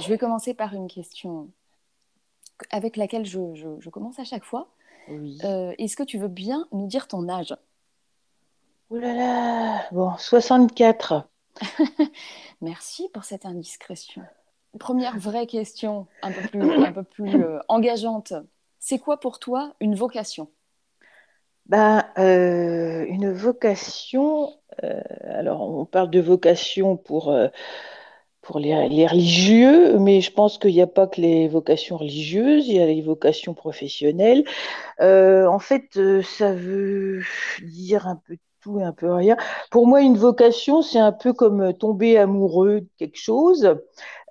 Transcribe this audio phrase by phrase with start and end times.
[0.00, 1.48] Je vais commencer par une question
[2.70, 4.68] avec laquelle je, commence à chaque fois.
[5.08, 5.38] Oui.
[5.44, 7.56] Euh, est-ce que tu veux bien nous dire ton âge?
[8.90, 11.28] Ouh là là Bon, 64.
[12.60, 14.22] Merci pour cette indiscrétion.
[14.78, 18.34] Première vraie question, un peu plus, un peu plus euh, engageante.
[18.78, 20.48] C'est quoi pour toi une vocation?
[21.66, 24.54] Ben, euh, Une vocation,
[25.22, 27.34] alors on parle de vocation pour
[28.48, 32.76] pour les, religieux, mais je pense qu'il n'y a pas que les vocations religieuses, il
[32.76, 34.42] y a les vocations professionnelles.
[35.02, 37.20] Euh, en fait, euh, ça veut
[37.62, 39.36] dire un peu tout et un peu rien.
[39.70, 43.76] Pour moi, une vocation, c'est un peu comme tomber amoureux de quelque chose,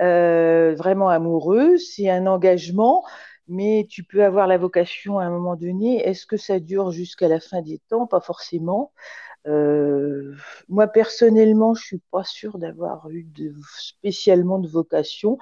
[0.02, 3.03] euh, vraiment amoureux, c'est un engagement
[3.49, 6.05] mais tu peux avoir la vocation à un moment donné.
[6.05, 8.05] Est-ce que ça dure jusqu'à la fin des temps?
[8.05, 8.91] Pas forcément.
[9.47, 10.35] Euh,
[10.69, 13.25] moi, personnellement, je suis pas sûre d'avoir eu
[13.77, 15.38] spécialement de vocation.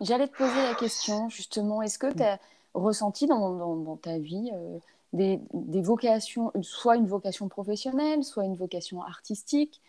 [0.00, 2.38] J'allais te poser la question, justement, est-ce que tu as
[2.74, 4.78] ressenti dans, ta vie euh,
[5.12, 5.40] des,
[5.82, 9.80] vocations, soit une vocation professionnelle, soit une vocation artistique?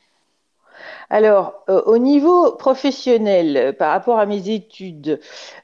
[1.09, 5.19] Alors, euh, au niveau professionnel, euh, par rapport à mes études,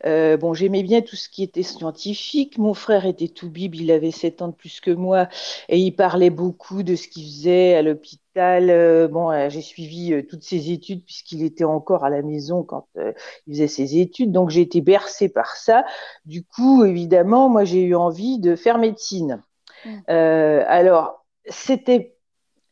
[0.06, 2.58] euh, bon, j'aimais bien tout ce qui était scientifique.
[2.58, 5.28] Mon frère était tout bib, il avait 7 ans de plus que moi
[5.70, 9.10] et il parlait beaucoup de ce qu'il faisait à l'hôpital.
[9.10, 13.68] bon, j'ai suivi toutes ses études puisqu'il était encore à la maison quand il faisait
[13.68, 15.86] ses études, donc j'ai été bercée par ça.
[16.26, 19.42] Du coup, évidemment, moi, j'ai eu envie de faire médecine.
[19.84, 20.00] Mmh.
[20.08, 22.16] alors, c'était,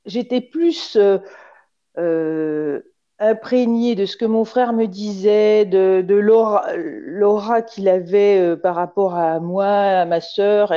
[0.06, 0.98] j'étais plus
[1.98, 2.82] euh,
[3.22, 8.76] imprégné de ce que mon frère me disait, de, de l'aura qu'il avait euh, par
[8.76, 10.72] rapport à moi, à ma sœur.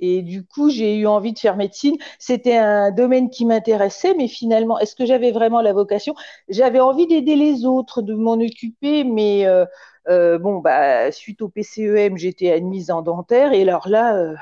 [0.00, 1.96] Et, du coup, j'ai eu envie de faire médecine.
[2.18, 6.14] C'était un domaine qui m'intéressait, mais finalement, est-ce que j'avais vraiment la vocation?
[6.48, 9.46] J'avais envie d'aider les autres, de m'en occuper, mais
[10.08, 13.52] euh, bon, bah, suite au PCEM, j'étais admise en dentaire.
[13.52, 14.34] Et alors là,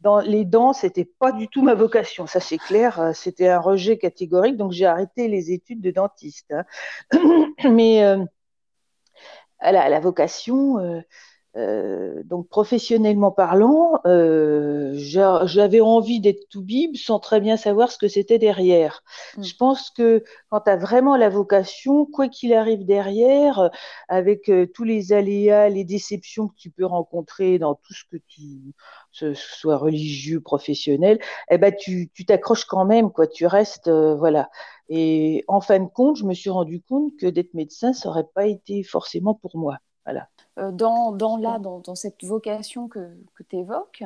[0.00, 3.60] dans les dents, c'était pas du tout ma vocation, ça c'est clair, euh, c'était un
[3.60, 6.52] rejet catégorique, donc j'ai arrêté les études de dentiste.
[6.52, 6.64] Hein.
[7.70, 8.24] Mais euh,
[9.60, 11.00] la vocation, euh,
[11.56, 17.98] euh, donc professionnellement parlant, euh, j'avais envie d'être tout bib sans très bien savoir ce
[17.98, 19.02] que c'était derrière.
[19.36, 19.42] Mm.
[19.42, 23.68] Je pense que quand tu as vraiment la vocation, quoi qu'il arrive derrière, euh,
[24.08, 28.74] avec tous les aléas, les déceptions que tu peux rencontrer dans tout ce que tu,
[29.10, 31.18] ce soit religieux, professionnel,
[31.50, 33.26] eh ben tu t'accroches quand même, quoi.
[33.26, 34.50] Tu restes, voilà.
[34.88, 38.28] Et en fin de compte, je me suis rendu compte que d'être médecin, ça aurait
[38.34, 39.78] pas été forcément pour moi.
[40.04, 40.28] Voilà.
[40.58, 44.02] Euh, dans, dans, là, dans, dans, cette vocation que, que tu évoques,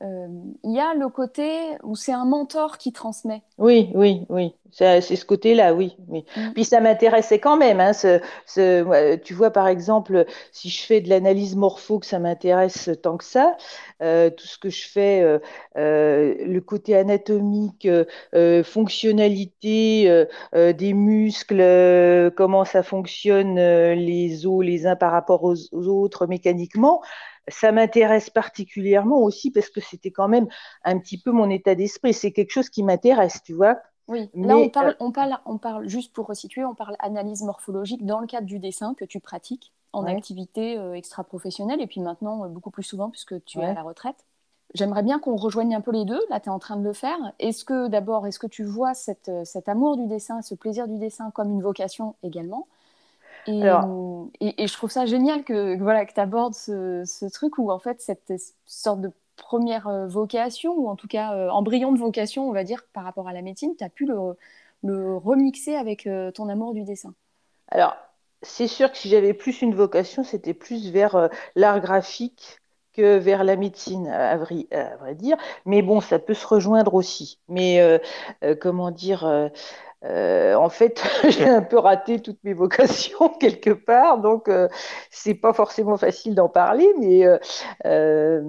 [0.00, 1.50] il y a le côté
[1.82, 3.42] où c'est un mentor qui transmet.
[3.58, 4.54] Oui, oui, oui.
[4.72, 5.96] C'est ce côté-là, oui.
[6.08, 6.26] oui.
[6.36, 6.52] Mm.
[6.52, 7.80] Puis ça m'intéressait quand même.
[7.80, 12.18] Hein, ce, ce, tu vois, par exemple, si je fais de l'analyse morpho, que ça
[12.18, 13.56] m'intéresse tant que ça,
[14.02, 15.38] euh, tout ce que je fais, euh,
[15.78, 17.88] euh le côté anatomique,
[18.34, 25.86] euh, fonctionnalité des muscles, comment ça fonctionne les os les uns par rapport aux, aux
[25.86, 27.00] autres mécaniquement,
[27.48, 30.48] ça m'intéresse particulièrement aussi parce que c'était quand même
[30.84, 32.12] un petit peu mon état d'esprit.
[32.12, 33.78] C'est quelque chose qui m'intéresse, tu vois.
[34.08, 37.42] Oui, là on parle, euh, on, parle, on parle, juste pour resituer, on parle analyse
[37.42, 42.00] morphologique dans le cadre du dessin que tu pratiques en activité euh, extra-professionnelle et puis
[42.00, 44.24] maintenant euh, beaucoup plus souvent puisque tu es à la retraite.
[44.74, 46.20] J'aimerais bien qu'on rejoigne un peu les deux.
[46.28, 47.16] Là, tu es en train de le faire.
[47.38, 50.98] Est-ce que d'abord, est-ce que tu vois cette, cet amour du dessin, ce plaisir du
[50.98, 52.66] dessin comme une vocation également?
[53.48, 58.00] Et, je trouve ça génial que, voilà, que tu abordes ce, truc où, en fait,
[58.00, 58.32] cette
[58.64, 62.64] sorte de première euh, vocation, ou en tout cas euh, embryon de vocation, on va
[62.64, 64.36] dire, par rapport à la médecine, tu as pu le,
[65.16, 67.14] remixer avec euh, ton amour du dessin.
[67.68, 67.96] Alors,
[68.42, 72.58] c'est sûr que si j'avais plus une vocation, c'était plus vers l'art graphique
[72.92, 75.36] que vers la médecine, à vrai, à vrai, dire.
[75.64, 77.40] Mais bon, ça peut se rejoindre aussi.
[77.48, 78.00] Mais
[78.60, 79.50] comment dire
[80.04, 84.68] euh, en fait, j'ai un peu raté toutes mes vocations quelque part, donc euh,
[85.10, 87.26] c'est pas forcément facile d'en parler, mais
[87.86, 88.40] euh,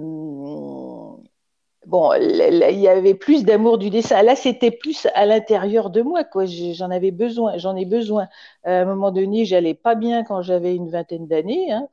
[1.88, 4.22] bon, il y avait plus d'amour du dessin.
[4.22, 6.44] Là, c'était plus à l'intérieur de moi, quoi.
[6.46, 8.28] J'en avais besoin, j'en ai besoin.
[8.64, 11.72] À un moment donné, j'allais pas bien quand j'avais une vingtaine d'années.
[11.72, 11.88] Hein.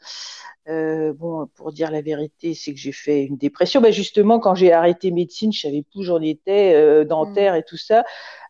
[1.17, 3.81] bon, pour dire la vérité, c'est que j'ai fait une dépression.
[3.81, 7.57] Ben justement, quand j'ai arrêté médecine, je savais plus où j'en étais, dentaire mmh.
[7.57, 8.03] et tout ça.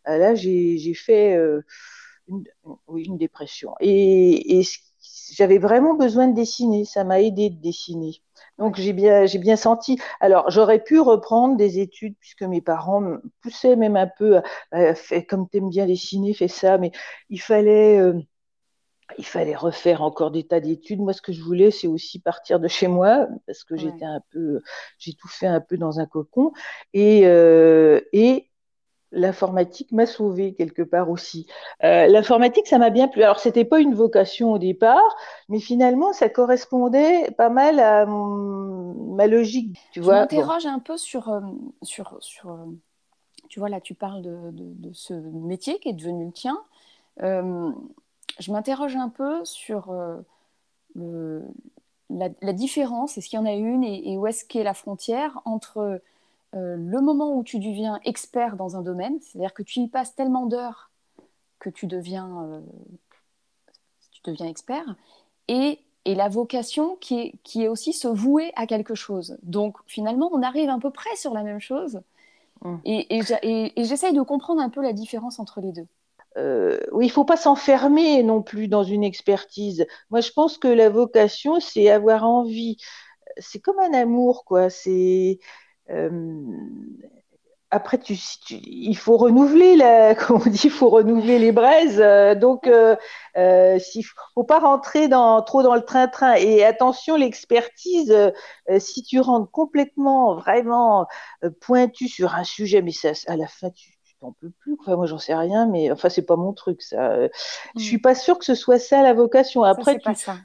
[0.08, 1.62] Euh, là, j'ai fait euh,
[2.28, 2.46] une,
[2.96, 3.74] une, dépression.
[3.80, 4.62] Et,
[5.34, 6.86] j'avais vraiment besoin de dessiner.
[6.86, 8.22] Ça m'a aidé de dessiner.
[8.58, 10.00] Donc j'ai bien, j'ai bien senti.
[10.20, 14.42] Alors j'aurais pu reprendre des études puisque mes parents me poussaient même un peu.
[14.72, 14.94] À,
[15.28, 16.78] comme tu aimes bien dessiner, fais ça.
[16.78, 16.92] Mais
[17.30, 18.14] il fallait, euh,
[19.18, 21.00] il fallait refaire encore des tas d'études.
[21.00, 24.22] Moi, ce que je voulais, c'est aussi partir de chez moi parce que j'étais un
[24.32, 24.62] peu,
[25.00, 26.52] j'ai tout fait un peu dans un cocon
[26.94, 28.50] et, euh, et
[29.16, 31.48] l'informatique m'a sauvée quelque part aussi.
[31.84, 33.24] Euh, l'informatique, ça m'a bien plu.
[33.24, 35.16] Alors, c'était pas une vocation au départ,
[35.50, 39.80] mais finalement, ça correspondait pas mal à ma logique.
[39.92, 41.42] Tu je m'interroge un peu sur, euh,
[41.82, 42.58] sur, sur,
[43.50, 46.62] tu vois, là, tu parles de, de, ce métier qui est devenu le tien
[48.40, 49.92] je m'interroge un peu sur
[50.98, 51.42] euh,
[52.10, 56.02] la, différence, est-ce qu'il y en a une et, où est-ce qu'est la frontière entre
[56.56, 60.16] euh, le moment où tu deviens expert dans un domaine, c'est-à-dire que tu y passes
[60.16, 60.92] tellement d'heures
[61.60, 62.62] que tu deviens, euh,
[64.12, 64.96] tu deviens expert,
[65.48, 69.40] et, la vocation qui est, qui est aussi se vouer à quelque chose.
[69.42, 72.00] Donc finalement, on arrive à peu près sur la même chose,
[72.64, 72.76] mmh.
[72.86, 75.88] et, et j'essaye de comprendre un peu la différence entre les deux
[76.38, 79.86] euh, oui, il faut pas s'enfermer non plus dans une expertise.
[80.10, 82.78] Moi, je pense que la vocation, c'est avoir envie.
[83.38, 84.70] C'est comme un amour, quoi.
[84.70, 85.40] C'est
[87.76, 88.16] après, tu,
[88.54, 92.00] il faut renouveler, la, comme on dit, il faut renouveler les braises.
[92.00, 92.96] Euh, donc, euh,
[93.38, 93.80] euh,
[94.34, 96.36] faut pas rentrer dans, trop dans le train-train.
[96.36, 101.08] Et attention, l'expertise, euh, si tu rentres complètement, vraiment
[101.60, 103.92] pointu sur un sujet, mais ça, à la fin, tu
[104.22, 104.76] on peut plus.
[104.80, 107.20] Enfin, moi, j'en sais rien, mais enfin, c'est pas mon truc, ça.
[107.20, 107.28] Je
[107.76, 107.80] mm.
[107.80, 109.62] suis pas sûre que ce soit ça la vocation.
[109.62, 110.38] Après, pas ça.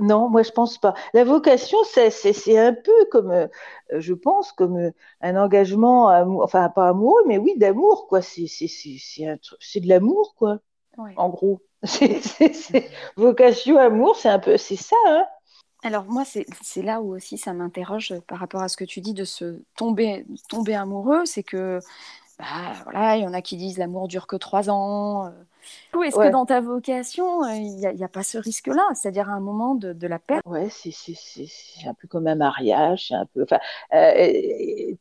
[0.00, 0.94] Non, moi je pense pas.
[1.14, 3.46] La vocation, c'est un peu comme, euh,
[3.92, 4.90] je pense, comme euh,
[5.20, 6.06] un engagement,
[6.42, 8.20] enfin pas amoureux, mais oui, d'amour, quoi.
[8.22, 10.58] C'est de l'amour, quoi.
[11.16, 11.60] En gros,
[13.16, 14.96] vocation, amour, c'est un peu, c'est ça.
[15.08, 15.26] Hein
[15.82, 19.14] alors moi, c'est là où aussi ça m'interroge par rapport à ce que tu dis
[19.14, 21.80] de se tomber, tomber amoureux, c'est que
[22.38, 25.26] bah, voilà, il y en a qui disent l'amour dure que trois ans.
[25.26, 25.30] Euh.
[26.04, 28.86] Est-ce que dans ta vocation, euh, il n'y a, pas ce risque-là?
[28.94, 30.42] C'est-à-dire à un moment de, la perte?
[30.46, 30.92] Ouais, c'est
[31.86, 33.12] un peu comme un mariage.
[33.12, 33.58] Un peu, enfin,
[33.94, 34.92] euh,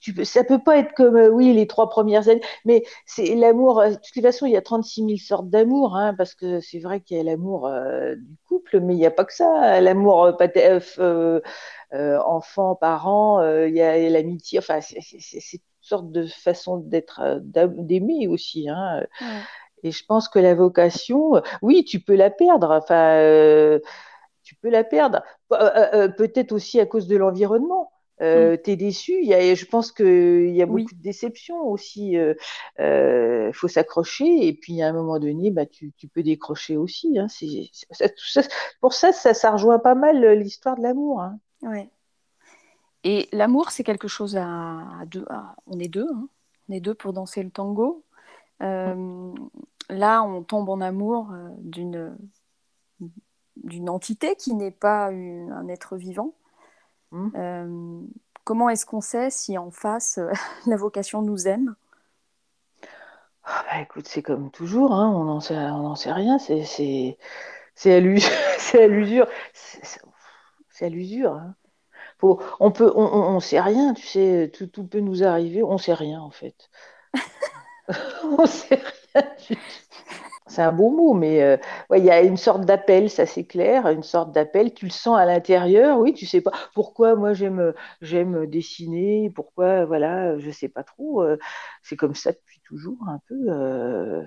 [0.00, 3.82] tu, ça peut pas être comme, oui, les trois premières années, mais c'est l'amour.
[3.82, 7.00] De toute façon, il y a 36 000 sortes d'amour, hein, parce que c'est vrai
[7.00, 7.70] qu'il y a l'amour
[8.16, 9.80] du couple, mais il n'y a pas que ça.
[9.80, 10.36] L'amour
[11.92, 14.58] enfant, parent, il y a l'amitié.
[14.58, 18.68] Enfin, c'est sorte de façon d'être, euh, d'aimer aussi.
[18.68, 19.06] Hein.
[19.82, 22.70] Et je pense que la vocation, euh, oui, tu peux la perdre.
[22.70, 23.80] Enfin, euh,
[24.42, 25.22] tu peux la perdre.
[25.48, 27.92] Peut-être aussi à cause de l'environnement.
[28.22, 28.58] Euh, mm.
[28.62, 29.18] tu es déçu.
[29.22, 32.16] Il y a, je pense qu'il y a beaucoup de déceptions aussi.
[32.78, 37.18] Il faut s'accrocher et puis à un moment donné, bah, tu, tu peux décrocher aussi.
[37.18, 37.26] Hein.
[38.80, 41.22] pour ça, ça, ça, rejoint pas mal l'histoire de l'amour.
[41.22, 41.38] Hein.
[41.62, 41.88] Ouais.
[43.04, 45.24] Et l'amour, c'est quelque chose à, deux.
[45.66, 46.28] on est deux, hein.
[46.68, 48.04] on est deux pour danser le tango.
[48.62, 49.32] Euh,
[50.00, 52.16] là, on tombe en amour euh, d'une
[53.56, 56.34] d'une entité qui n'est pas un être vivant.
[57.10, 57.28] Mmh.
[57.36, 58.00] Euh,
[58.44, 60.18] comment est-ce qu'on sait si en face
[60.66, 61.74] la vocation nous aime?
[63.44, 65.54] Ah bah, écoute, c'est comme toujours, hein, on n'en sait,
[65.96, 66.38] sait, rien,
[67.76, 71.34] c'est à l'usure, c'est à l'usure.
[71.34, 71.54] Hein
[72.22, 75.94] on peut, on, on, sait rien, tu sais, tout, tout, peut nous arriver, on sait
[75.94, 76.70] rien en fait.
[78.38, 78.80] on sait
[79.14, 79.58] rien.
[80.50, 81.56] C'est un beau mot, mais euh,
[81.96, 84.74] il y a une sorte d'appel, ça c'est clair, une sorte d'appel.
[84.74, 87.14] Tu le sens à l'intérieur, oui, tu sais pas pourquoi.
[87.14, 91.22] Moi, j'aime, j'aime dessiner, pourquoi, voilà, je sais pas trop.
[91.22, 91.38] Euh,
[91.82, 93.36] c'est comme ça depuis toujours, un peu.
[93.48, 94.22] Euh,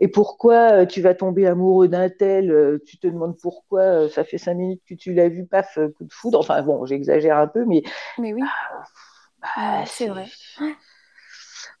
[0.00, 4.08] et pourquoi euh, tu vas tomber amoureux d'un tel, euh, tu te demandes pourquoi, euh,
[4.08, 6.40] ça fait cinq minutes que tu l'as vu, paf, coup de foudre.
[6.40, 7.82] Enfin bon, j'exagère un peu, mais.
[8.18, 8.42] Mais oui.
[9.40, 10.26] Bah, c'est vrai.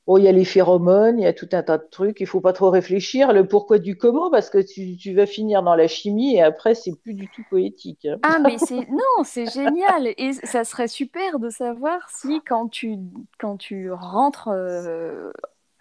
[0.06, 2.26] Bon, il y a les phéromones, il y a tout un tas de trucs, il
[2.26, 5.88] faut pas trop réfléchir, le pourquoi du comment, parce que tu, vas finir dans la
[5.88, 8.06] chimie et après, c'est plus du tout poétique.
[8.06, 8.18] Hein.
[8.22, 8.88] Ah, mais c'est.
[8.88, 10.14] Non, c'est génial.
[10.16, 12.98] Et ça serait super de savoir si quand tu,
[13.38, 14.50] quand tu rentres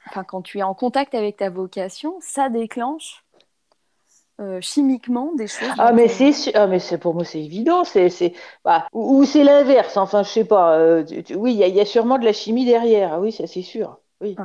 [0.09, 3.23] enfin, quand tu es en contact avec ta vocation, ça déclenche
[4.41, 5.69] euh, chimiquement des choses.
[5.77, 8.33] Ah mais c'est ah, mais c'est pour moi c'est évident c'est c'est
[8.65, 11.05] bah, ou, c'est l'inverse enfin je sais pas euh,
[11.35, 14.41] oui il y, a sûrement de la chimie derrière ah oui ça c'est sûr oui.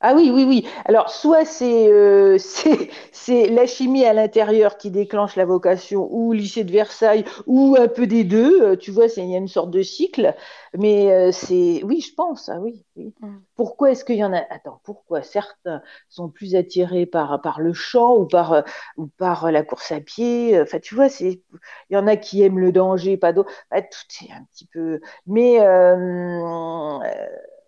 [0.00, 0.68] Ah oui, oui, oui.
[0.84, 6.64] Alors, soit euh, c'est c'est la chimie à l'intérieur qui déclenche la vocation, ou lycée
[6.64, 8.62] de Versailles, ou un peu des deux.
[8.62, 10.34] Euh, tu vois, il y a une sorte de cycle.
[10.78, 12.50] Mais euh, c'est, oui, je pense.
[12.50, 13.14] Ah oui, oui.
[13.20, 13.38] Mm.
[13.56, 17.72] Pourquoi est-ce qu'il y en a Attends, pourquoi certains sont plus attirés par par le
[17.72, 18.64] chant ou par
[18.98, 20.60] ou par la course à pied?
[20.60, 21.42] Enfin, tu vois, c'est
[21.90, 23.50] il y en a qui aiment le danger, pas d'autres.
[23.72, 25.00] Tout est un petit peu.
[25.26, 25.58] Mais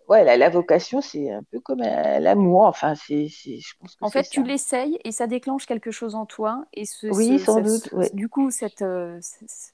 [0.09, 2.63] ouais, la, vocation, c'est un peu comme l'amour.
[2.63, 6.65] Enfin, c'est, je pense En fait, tu l'essayes et ça déclenche quelque chose en toi.
[6.73, 7.93] Et ce, oui, sans doute.
[8.13, 9.19] Du coup, cette, euh,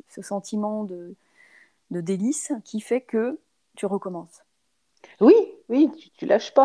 [0.10, 1.16] ce, sentiment de,
[1.92, 3.40] de délice qui fait que
[3.76, 4.44] tu recommences.
[5.22, 5.36] Oui,
[5.70, 6.64] oui, tu, tu lâches pas.